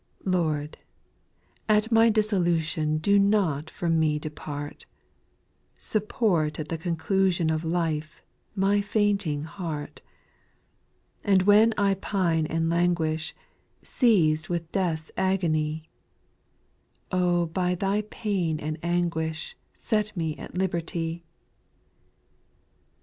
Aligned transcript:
5. 0.25 0.33
Lord, 0.33 0.77
at 1.69 1.91
my 1.91 2.09
dissolution 2.09 2.97
Do 2.97 3.19
not 3.19 3.69
from 3.69 3.99
me 3.99 4.17
depart; 4.17 4.87
Support 5.77 6.59
at 6.59 6.69
the 6.69 6.77
conclusion 6.79 7.51
Of 7.51 7.63
life, 7.63 8.23
my 8.55 8.81
fainting 8.81 9.43
heart; 9.43 10.01
And 11.23 11.43
when 11.43 11.75
I 11.77 11.93
i^ine 11.93 12.47
and 12.49 12.67
languish, 12.67 13.35
Seiz'd 13.83 14.49
with 14.49 14.71
death's 14.71 15.11
agony, 15.17 15.87
by 17.11 17.77
Thy 17.79 18.01
pain 18.09 18.59
and 18.59 18.79
anguish 18.81 19.55
Set 19.75 20.17
me 20.17 20.35
at 20.37 20.57
liberty 20.57 21.23